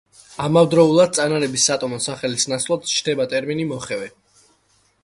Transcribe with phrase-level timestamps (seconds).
[0.45, 4.11] ამავდროულად წანარების სატომო სახელის ნაცვლად ჩნდება ტერმინი „მოხევე“.